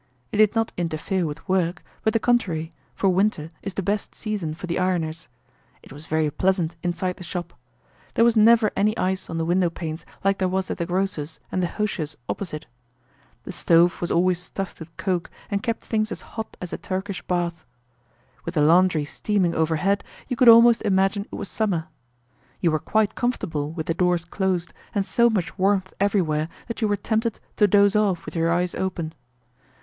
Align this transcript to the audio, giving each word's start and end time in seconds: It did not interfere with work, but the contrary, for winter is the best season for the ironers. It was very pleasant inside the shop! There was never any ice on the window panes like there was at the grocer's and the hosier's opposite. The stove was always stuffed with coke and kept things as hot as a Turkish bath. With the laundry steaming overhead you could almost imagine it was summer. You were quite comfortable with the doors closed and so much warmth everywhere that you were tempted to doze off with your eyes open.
It 0.31 0.37
did 0.37 0.55
not 0.55 0.71
interfere 0.77 1.27
with 1.27 1.47
work, 1.47 1.83
but 2.03 2.13
the 2.13 2.19
contrary, 2.19 2.71
for 2.95 3.09
winter 3.09 3.51
is 3.61 3.75
the 3.75 3.83
best 3.83 4.15
season 4.15 4.55
for 4.55 4.65
the 4.65 4.79
ironers. 4.79 5.27
It 5.83 5.93
was 5.93 6.07
very 6.07 6.31
pleasant 6.31 6.75
inside 6.81 7.17
the 7.17 7.23
shop! 7.23 7.53
There 8.15 8.25
was 8.25 8.35
never 8.35 8.71
any 8.75 8.97
ice 8.97 9.29
on 9.29 9.37
the 9.37 9.45
window 9.45 9.69
panes 9.69 10.03
like 10.23 10.39
there 10.39 10.47
was 10.49 10.71
at 10.71 10.79
the 10.79 10.87
grocer's 10.87 11.39
and 11.51 11.61
the 11.61 11.67
hosier's 11.67 12.17
opposite. 12.27 12.65
The 13.43 13.51
stove 13.51 14.01
was 14.01 14.09
always 14.09 14.39
stuffed 14.39 14.79
with 14.79 14.97
coke 14.97 15.29
and 15.51 15.61
kept 15.61 15.83
things 15.85 16.11
as 16.11 16.21
hot 16.33 16.57
as 16.59 16.73
a 16.73 16.79
Turkish 16.79 17.21
bath. 17.27 17.63
With 18.43 18.55
the 18.55 18.61
laundry 18.63 19.05
steaming 19.05 19.53
overhead 19.53 20.03
you 20.27 20.35
could 20.35 20.49
almost 20.49 20.81
imagine 20.81 21.27
it 21.31 21.35
was 21.35 21.47
summer. 21.47 21.89
You 22.59 22.71
were 22.71 22.79
quite 22.79 23.13
comfortable 23.13 23.71
with 23.71 23.85
the 23.85 23.93
doors 23.93 24.25
closed 24.25 24.73
and 24.95 25.05
so 25.05 25.29
much 25.29 25.59
warmth 25.59 25.93
everywhere 25.99 26.49
that 26.67 26.81
you 26.81 26.87
were 26.87 26.97
tempted 26.97 27.39
to 27.57 27.67
doze 27.67 27.95
off 27.95 28.25
with 28.25 28.35
your 28.35 28.49
eyes 28.51 28.73
open. 28.73 29.13